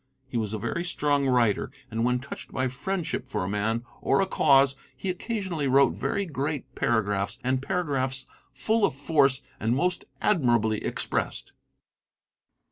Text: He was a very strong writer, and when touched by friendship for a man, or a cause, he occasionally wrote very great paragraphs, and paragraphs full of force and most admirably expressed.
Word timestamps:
He 0.27 0.35
was 0.35 0.51
a 0.51 0.57
very 0.57 0.83
strong 0.83 1.27
writer, 1.27 1.69
and 1.91 2.03
when 2.03 2.17
touched 2.17 2.51
by 2.51 2.69
friendship 2.69 3.27
for 3.27 3.43
a 3.43 3.47
man, 3.47 3.83
or 4.01 4.19
a 4.19 4.25
cause, 4.25 4.75
he 4.97 5.11
occasionally 5.11 5.67
wrote 5.67 5.93
very 5.93 6.25
great 6.25 6.73
paragraphs, 6.73 7.37
and 7.43 7.61
paragraphs 7.61 8.25
full 8.51 8.83
of 8.83 8.95
force 8.95 9.43
and 9.59 9.75
most 9.75 10.05
admirably 10.19 10.83
expressed. 10.83 11.53